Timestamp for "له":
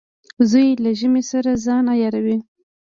0.83-0.91